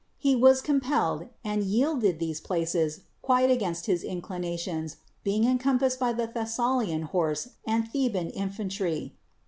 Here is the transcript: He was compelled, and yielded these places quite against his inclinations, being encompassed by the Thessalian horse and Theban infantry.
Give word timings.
He 0.17 0.35
was 0.35 0.61
compelled, 0.63 1.29
and 1.43 1.61
yielded 1.61 2.17
these 2.17 2.41
places 2.41 3.01
quite 3.21 3.51
against 3.51 3.85
his 3.85 4.01
inclinations, 4.03 4.97
being 5.23 5.43
encompassed 5.43 5.99
by 5.99 6.11
the 6.11 6.25
Thessalian 6.25 7.03
horse 7.03 7.49
and 7.67 7.87
Theban 7.87 8.31
infantry. 8.31 9.13